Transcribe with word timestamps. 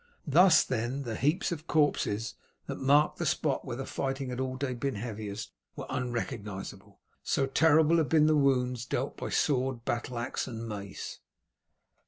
Thus 0.25 0.63
then, 0.63 1.03
the 1.03 1.15
heaps 1.15 1.51
of 1.51 1.67
corpses 1.67 2.33
that 2.65 2.79
marked 2.79 3.19
the 3.19 3.25
spot 3.27 3.65
where 3.65 3.77
the 3.77 3.85
fighting 3.85 4.29
had 4.31 4.39
all 4.39 4.55
day 4.57 4.73
been 4.73 4.95
heaviest, 4.95 5.51
were 5.75 5.85
unrecognizable, 5.91 7.01
so 7.21 7.45
terrible 7.45 7.97
had 7.97 8.09
been 8.09 8.25
the 8.25 8.35
wounds 8.35 8.83
dealt 8.87 9.15
by 9.15 9.29
sword, 9.29 9.85
battle 9.85 10.17
axe, 10.17 10.47
and 10.47 10.67
mace. 10.67 11.19